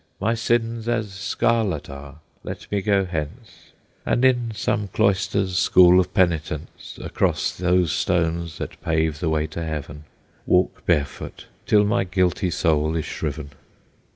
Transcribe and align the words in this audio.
My 0.19 0.33
sins 0.33 0.89
as 0.89 1.13
scarlet 1.13 1.87
are; 1.87 2.21
let 2.43 2.65
me 2.71 2.81
go 2.81 3.05
hence, 3.05 3.71
And 4.03 4.25
in 4.25 4.51
some 4.55 4.87
cloister's 4.87 5.59
school 5.59 5.99
of 5.99 6.11
penitence, 6.11 6.97
Across 6.99 7.57
those 7.57 7.91
stones, 7.91 8.57
that 8.57 8.81
pave 8.81 9.19
the 9.19 9.29
way 9.29 9.45
to 9.45 9.63
heaven, 9.63 10.05
Walk 10.47 10.87
barefoot, 10.87 11.45
till 11.67 11.85
my 11.85 12.03
guilty 12.03 12.49
soul 12.49 12.95
is 12.95 13.05
shriven!" 13.05 13.51